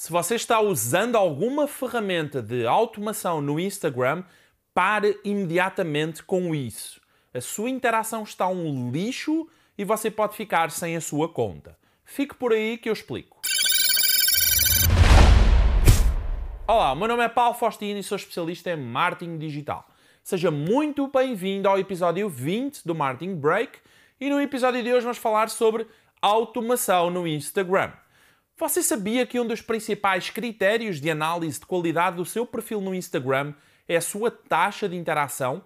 [0.00, 4.24] Se você está usando alguma ferramenta de automação no Instagram,
[4.72, 7.02] pare imediatamente com isso.
[7.34, 11.76] A sua interação está um lixo e você pode ficar sem a sua conta.
[12.02, 13.42] Fique por aí que eu explico.
[16.66, 19.86] Olá, meu nome é Paulo Faustino e sou especialista em marketing digital.
[20.24, 23.78] Seja muito bem-vindo ao episódio 20 do Marketing Break
[24.18, 25.86] e no episódio de hoje vamos falar sobre
[26.22, 27.92] automação no Instagram.
[28.60, 32.94] Você sabia que um dos principais critérios de análise de qualidade do seu perfil no
[32.94, 33.54] Instagram
[33.88, 35.64] é a sua taxa de interação?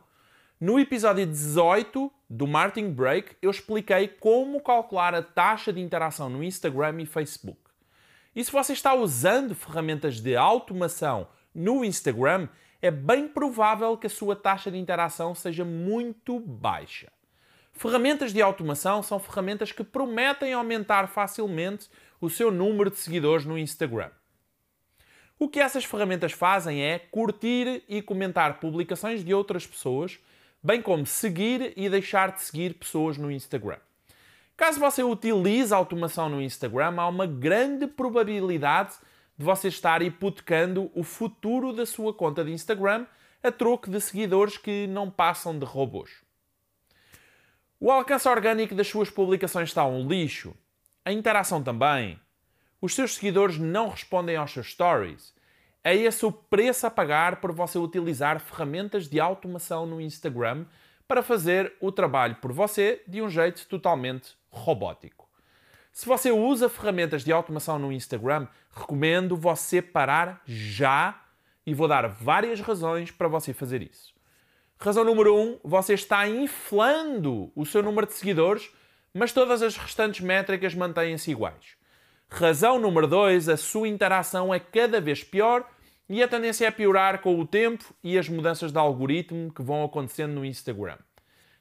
[0.60, 6.44] No episódio 18 do Marketing Break, eu expliquei como calcular a taxa de interação no
[6.44, 7.58] Instagram e Facebook.
[8.32, 12.48] E se você está usando ferramentas de automação no Instagram,
[12.80, 17.10] é bem provável que a sua taxa de interação seja muito baixa.
[17.76, 23.58] Ferramentas de automação são ferramentas que prometem aumentar facilmente o seu número de seguidores no
[23.58, 24.10] Instagram.
[25.38, 30.18] O que essas ferramentas fazem é curtir e comentar publicações de outras pessoas,
[30.62, 33.78] bem como seguir e deixar de seguir pessoas no Instagram.
[34.56, 38.94] Caso você utilize automação no Instagram, há uma grande probabilidade
[39.36, 43.04] de você estar hipotecando o futuro da sua conta de Instagram
[43.42, 46.23] a troco de seguidores que não passam de robôs.
[47.80, 50.54] O alcance orgânico das suas publicações está um lixo.
[51.04, 52.18] A interação também.
[52.80, 55.34] Os seus seguidores não respondem aos seus stories.
[55.82, 60.64] É esse o preço a pagar por você utilizar ferramentas de automação no Instagram
[61.06, 65.28] para fazer o trabalho por você de um jeito totalmente robótico.
[65.92, 71.22] Se você usa ferramentas de automação no Instagram, recomendo você parar já
[71.66, 74.14] e vou dar várias razões para você fazer isso.
[74.78, 78.70] Razão número 1, um, você está inflando o seu número de seguidores,
[79.12, 81.76] mas todas as restantes métricas mantêm-se iguais.
[82.28, 85.64] Razão número 2, a sua interação é cada vez pior
[86.08, 89.84] e a tendência é piorar com o tempo e as mudanças de algoritmo que vão
[89.84, 90.98] acontecendo no Instagram.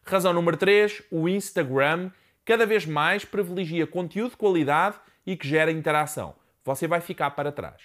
[0.03, 2.11] Razão número 3, o Instagram
[2.43, 6.35] cada vez mais privilegia conteúdo de qualidade e que gera interação.
[6.65, 7.81] Você vai ficar para trás.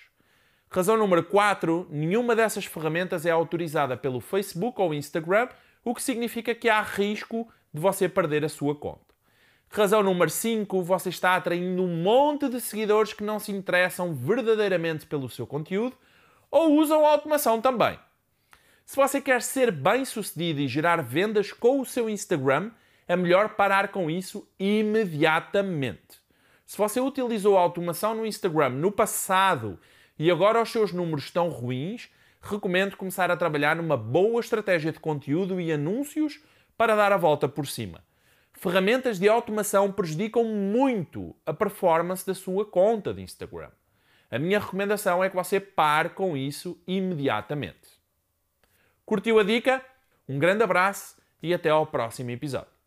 [0.70, 5.48] Razão número 4, nenhuma dessas ferramentas é autorizada pelo Facebook ou Instagram,
[5.82, 9.08] o que significa que há risco de você perder a sua conta.
[9.70, 15.06] Razão número 5, você está atraindo um monte de seguidores que não se interessam verdadeiramente
[15.06, 15.96] pelo seu conteúdo
[16.50, 17.98] ou usam a automação também.
[18.84, 22.70] Se você quer ser bem sucedido e gerar vendas com o seu Instagram,
[23.06, 26.18] é melhor parar com isso imediatamente.
[26.66, 29.78] Se você utilizou a automação no Instagram no passado
[30.18, 32.08] e agora os seus números estão ruins,
[32.40, 36.40] recomendo começar a trabalhar numa boa estratégia de conteúdo e anúncios
[36.76, 38.02] para dar a volta por cima.
[38.52, 43.70] Ferramentas de automação prejudicam muito a performance da sua conta de Instagram.
[44.30, 47.98] A minha recomendação é que você pare com isso imediatamente.
[49.06, 49.82] Curtiu a dica?
[50.28, 52.78] Um grande abraço e até ao próximo episódio.